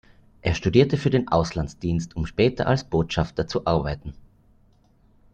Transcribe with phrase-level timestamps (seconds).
[0.41, 4.15] Er studierte für den Auslandsdienst, um später als Botschafter zu arbeiten.